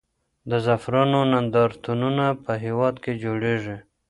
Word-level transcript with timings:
د 0.49 0.51
زعفرانو 0.65 1.19
نندارتونونه 1.33 2.25
په 2.43 2.51
هېواد 2.63 2.95
کې 3.03 3.11
جوړېږي. 3.23 3.77